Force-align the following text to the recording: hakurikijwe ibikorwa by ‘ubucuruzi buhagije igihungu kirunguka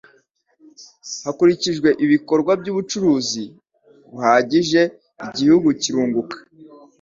hakurikijwe 1.23 1.89
ibikorwa 2.05 2.51
by 2.61 2.67
‘ubucuruzi 2.71 3.43
buhagije 4.09 4.81
igihungu 5.25 5.69
kirunguka 5.81 6.37